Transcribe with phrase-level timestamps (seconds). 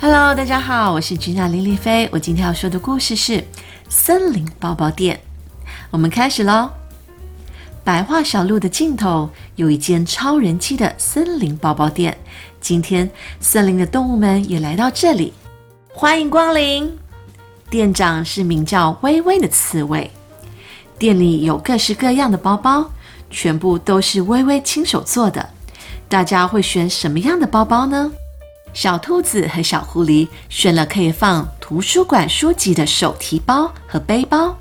[0.00, 2.08] Hello，大家好，我是君娜林丽菲。
[2.12, 3.32] 我今天要说的故事是
[3.88, 5.16] 《森林包包店》。
[5.90, 6.70] 我们开始喽。
[7.82, 12.16] 白桦小路的尽头有一间超人气的森林包包店。
[12.60, 13.10] 今天
[13.40, 15.32] 森林的动物们也来到这里，
[15.92, 16.96] 欢迎光临。
[17.68, 20.08] 店长是名叫微微的刺猬。
[20.96, 22.88] 店里有各式各样的包包，
[23.30, 25.50] 全部都是微微亲手做的。
[26.08, 28.12] 大家会选什么样的包包呢？
[28.72, 34.56] 小兔子和小狐狸选了可以放图书馆书籍的手提包和背包。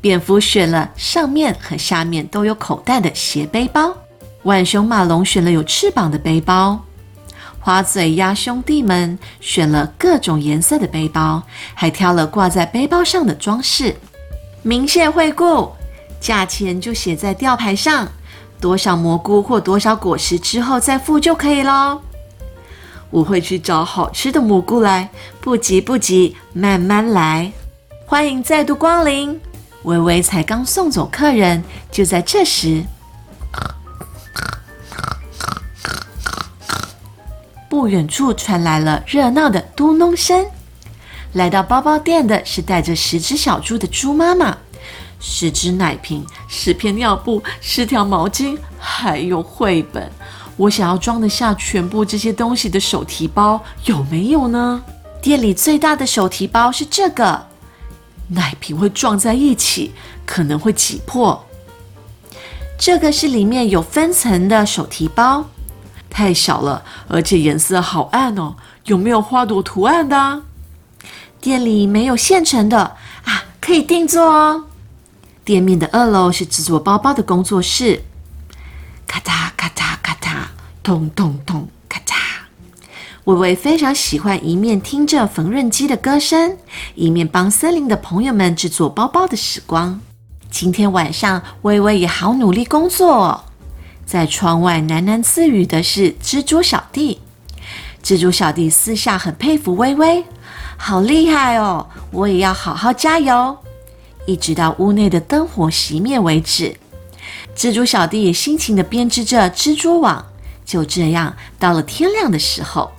[0.00, 3.92] 蝙蝠选了上面和下面都有口袋的斜背包。
[4.44, 6.78] 浣熊马龙选了有翅膀的背包。
[7.60, 11.42] 花嘴鸭兄弟们选了各种颜色的背包，
[11.74, 13.96] 还挑了挂在背包上的装饰。
[14.62, 15.72] 明谢惠顾，
[16.20, 18.08] 价钱就写在吊牌上，
[18.60, 22.00] 多少蘑菇或多少果实之后再付就可以喽。
[23.10, 25.08] 我会去找好吃的蘑菇来，
[25.40, 27.52] 不急不急，慢慢来。
[28.04, 29.40] 欢迎再度光临。
[29.84, 32.82] 微微才刚送走客人，就在这时，
[37.68, 40.44] 不远处传来了热闹的嘟哝声。
[41.32, 44.58] 来到包包店的是带着十只小猪的猪妈妈，
[45.20, 50.10] 十只奶瓶，十片尿布，十条毛巾，还有绘本。
[50.58, 54.82] 我想要装得下全部这些东西的手提包有没有呢？
[55.22, 57.46] 店里最大的手提包是这个，
[58.28, 59.92] 奶瓶会撞在一起，
[60.26, 61.46] 可能会挤破。
[62.76, 65.44] 这个是里面有分层的手提包，
[66.10, 68.56] 太小了，而且颜色好暗哦。
[68.84, 70.42] 有没有花朵图案的？
[71.40, 74.64] 店里没有现成的啊，可以定做哦。
[75.44, 78.02] 店面的二楼是制作包包的工作室，
[79.06, 79.77] 咔嗒咔嗒。
[80.88, 82.14] 咚咚咚，咔嚓！
[83.24, 86.56] 微微非常喜欢一面听着缝纫机的歌声，
[86.94, 90.00] 一面帮森林的朋友们制作包包的时光。
[90.50, 93.44] 今天晚上，微微也好努力工作哦。
[94.06, 97.20] 在窗外喃喃自语的是蜘蛛小弟。
[98.02, 100.24] 蜘蛛小弟私下很佩服微微，
[100.78, 101.86] 好厉害哦！
[102.10, 103.54] 我也要好好加油，
[104.24, 106.74] 一直到屋内的灯火熄灭为止。
[107.54, 110.24] 蜘蛛小弟也辛勤的编织着蜘蛛网。
[110.68, 112.92] 就这样，到了天亮的时候，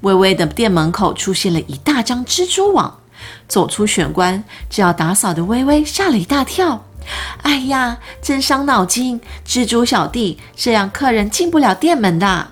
[0.00, 2.98] 微微的店门口出现了一大张蜘蛛网。
[3.46, 6.84] 走出玄关就要打扫的微微吓了一大跳。
[7.42, 9.20] 哎呀，真伤脑筋！
[9.46, 12.48] 蜘蛛小弟，这样客人进不了店门的。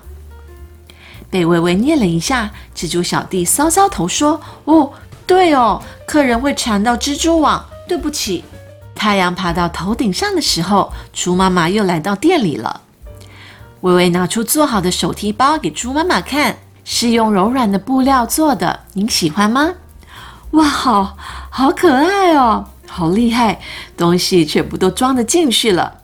[1.29, 4.93] 被微微念了一下，蜘蛛小弟搔搔头说：“哦，
[5.27, 8.45] 对哦，客人会缠到蜘蛛网，对不起。”
[8.95, 12.81] 太阳爬到头顶上的时候，猪妈妈又来到店里了。
[13.85, 19.75] 微微拿出做好的手提包给猪妈妈看，是用柔软的布料做的，您喜欢吗？
[20.53, 21.15] 哇，好
[21.51, 23.61] 好可爱哦，好厉害，
[23.95, 25.99] 东西全部都装得进去了。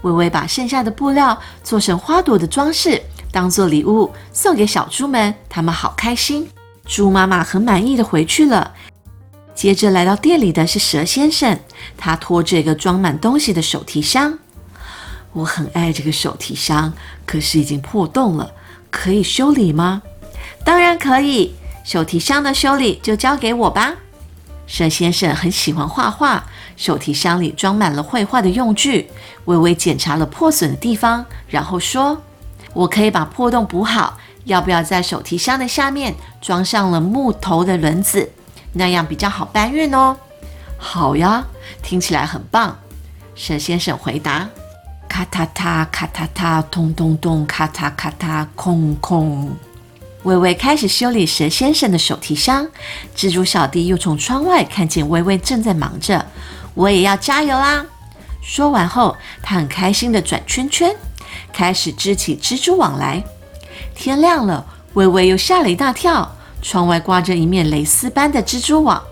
[0.00, 6.48] 微微把剩下的布料做成花朵的装饰，当做礼物送给小猪们，他们好开心。
[6.86, 8.72] 猪妈妈很满意的回去了。
[9.54, 11.60] 接着来到店里的是蛇先生，
[11.98, 14.38] 他拖着一个装满东西的手提箱。
[15.32, 16.92] 我很爱这个手提箱，
[17.26, 18.52] 可是已经破洞了，
[18.90, 20.02] 可以修理吗？
[20.64, 23.94] 当然可以，手提箱的修理就交给我吧。
[24.66, 26.44] 蛇先生很喜欢画画，
[26.76, 29.10] 手提箱里装满了绘画的用具。
[29.46, 32.20] 微微检查了破损的地方，然后说
[32.74, 38.30] ：“我可以把破洞补好，要不要在手提箱的下面装上了木头的轮子，
[38.74, 40.16] 那样比较好搬运哦？”
[40.76, 41.46] 好呀，
[41.82, 42.78] 听起来很棒。
[43.34, 44.48] 蛇先生回答。
[45.18, 49.50] 咔嗒嗒，咔嗒嗒，咚咚咚，咔嗒咔嗒，空空。
[50.22, 52.64] 微微开始修理蛇先生的手提箱。
[53.16, 56.24] 蜘蛛小弟又从窗外看见微微正在忙着，
[56.74, 57.84] 我也要加油啦！
[58.40, 60.94] 说完后，他很开心的转圈圈，
[61.52, 63.24] 开始织起蜘蛛网来。
[63.96, 64.64] 天亮了，
[64.94, 66.30] 微微又吓了一大跳，
[66.62, 69.02] 窗外挂着一面蕾丝般的蜘蛛网。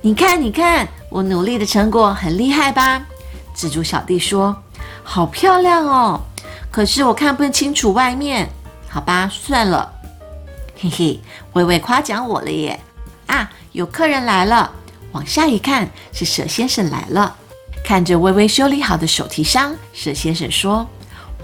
[0.00, 3.06] 你看，你看，我努力的成果很厉害吧？
[3.54, 4.56] 蜘蛛小弟说。
[5.08, 6.20] 好漂亮哦！
[6.68, 8.50] 可是我看不清楚外面。
[8.88, 9.92] 好吧，算了。
[10.78, 11.20] 嘿嘿，
[11.52, 12.78] 微微夸奖我了耶！
[13.26, 14.72] 啊，有客人来了。
[15.12, 17.36] 往下一看，是蛇先生来了。
[17.84, 20.86] 看着微微修理好的手提箱，蛇先生说：“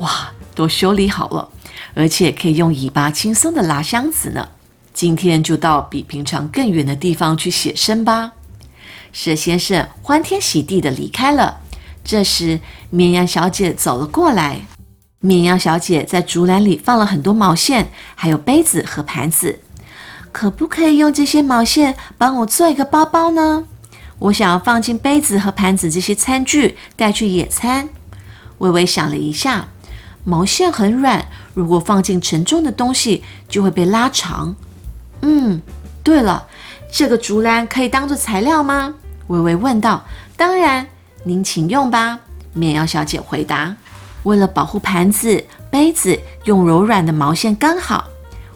[0.01, 1.49] 哇，都修理好了，
[1.95, 4.49] 而且可以用尾巴轻松的拉箱子呢。
[4.93, 8.33] 今天就到比平常更远的地方去写生吧。”
[9.15, 11.61] 蛇先生欢天喜地的离开了。
[12.05, 12.59] 这时，
[12.95, 14.61] 绵羊小姐走了过来。
[15.21, 19.61] 绵羊小姐在竹篮里放了很多毛线，还有杯子和盘子。
[20.31, 23.65] 可不可以用这些毛线帮我做一个包包呢？
[24.19, 27.89] 我想要放进杯子和盘子这些餐具，带去野餐。
[28.59, 29.69] 微微想了一下，
[30.23, 31.25] 毛线很软，
[31.55, 34.55] 如果放进沉重的东西，就会被拉长。
[35.23, 35.63] 嗯，
[36.03, 36.47] 对了，
[36.93, 38.95] 这个竹篮可以当做材料吗？
[39.29, 40.05] 微微问道。
[40.37, 40.87] 当然，
[41.25, 42.19] 您请用吧。
[42.53, 43.75] 绵羊小姐回答。
[44.25, 48.09] 为了保护盘子、杯子，用柔软的毛线刚好。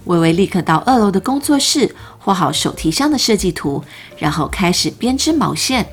[0.05, 3.83] 微微立刻到二楼的工作室画好手提箱的设计图，
[4.17, 5.85] 然后开始编织毛线。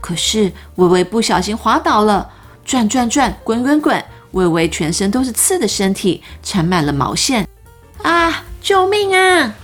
[0.00, 2.30] 可是微微不小心滑倒了，
[2.64, 7.48] 转转转，滚滚滚，微微全身都是刺的身体缠满了毛线。
[8.02, 8.44] 啊！
[8.60, 9.54] 救命啊！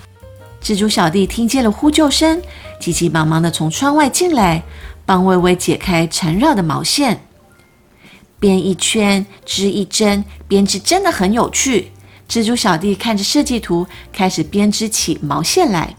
[0.63, 2.43] 蜘蛛小弟听见了呼救声，
[2.81, 4.63] 急急忙忙的从窗外进来，
[5.07, 7.25] 帮微微解开缠绕的毛线。
[8.41, 11.93] 编一圈，织一针，编织真的很有趣。
[12.27, 15.95] 蜘蛛小弟看着设计图，开始编织起毛线来。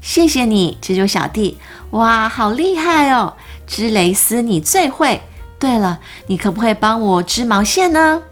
[0.00, 1.58] 谢谢你，蜘蛛小弟！
[1.90, 3.34] 哇，好厉害哦！
[3.66, 5.20] 织蕾丝你最会。
[5.58, 5.98] 对了，
[6.28, 8.22] 你可不可以帮我织毛线呢？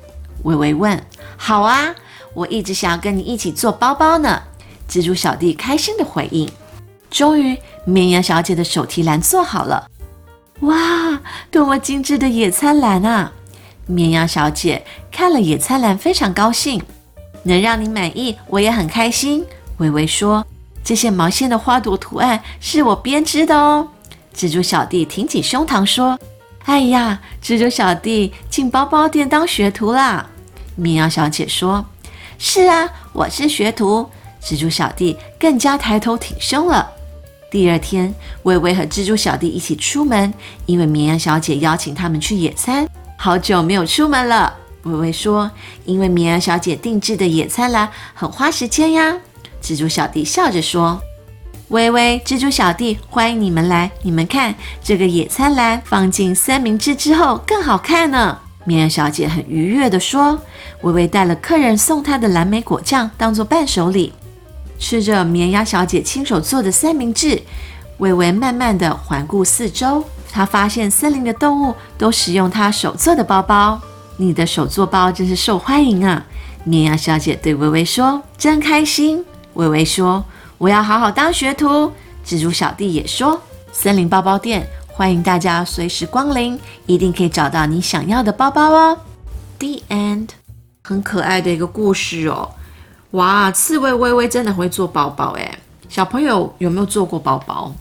[0.44, 1.04] 微微问。
[1.36, 1.94] 好啊，
[2.34, 4.40] 我一直想要跟你一起做包包呢。
[4.88, 6.48] 蜘蛛小弟开心的回应。
[7.10, 9.88] 终于，绵羊小姐的手提篮做好了。
[10.60, 11.20] 哇，
[11.50, 13.32] 多么精致的野餐篮啊！
[13.88, 16.80] 绵羊小姐看了野餐篮，非常高兴。
[17.42, 19.44] 能让你满意，我也很开心。
[19.78, 20.44] 微微说
[20.84, 23.88] ：“这些毛线的花朵图案是我编织的哦。”
[24.36, 26.18] 蜘蛛小弟挺起胸膛说
[26.66, 30.28] ：“哎呀，蜘蛛小弟进包包店当学徒啦！”
[30.76, 31.84] 绵羊小姐说
[32.38, 34.06] ：“是啊，我是学徒。”
[34.42, 36.90] 蜘蛛小弟更加抬头挺胸了。
[37.50, 40.34] 第二天，微微和蜘蛛小弟一起出门，
[40.66, 42.86] 因为绵羊小姐邀请他们去野餐。
[43.20, 44.54] 好久没有出门了。
[44.84, 45.50] 微微说
[45.84, 49.18] ：“因为绵羊小姐定制的野餐篮很花时间呀。”
[49.60, 51.02] 蜘蛛小弟笑着说
[51.68, 53.90] ：“微微，蜘蛛小弟，欢迎你们来！
[54.02, 60.40] 你们看，这个野餐篮放进三明治之后更好看呢。”绵羊小姐很愉悦地说
[60.82, 64.12] ：“微微带了客人送她的蓝莓果酱当做伴手礼，
[64.78, 67.42] 吃着绵羊小姐亲手做的三明治，
[67.98, 70.04] 微微慢慢地环顾四周，
[70.38, 73.80] 他发现森林的动物都使用他手做的包包。”
[74.18, 76.24] 你的手作包真是受欢迎啊！
[76.62, 79.24] 绵羊小姐对微微说：“真开心。”
[79.54, 80.24] 微微说
[80.58, 81.92] ：“我要好好当学徒。”
[82.24, 83.40] 蜘蛛小弟也说
[83.72, 86.56] ：“森林包包店欢迎大家随时光临，
[86.86, 88.96] 一定可以找到你想要的包包哦。
[89.58, 90.28] ”The end，
[90.84, 92.48] 很可爱的一个故事哦。
[93.12, 95.58] 哇，刺猬微微真的会做包包哎！
[95.88, 97.72] 小朋友有没有做过包包？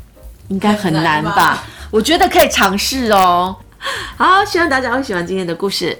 [0.47, 1.63] 应该很难吧？
[1.89, 3.55] 我觉得可以尝试哦。
[4.17, 5.97] 好，希望大家会喜欢今天的故事。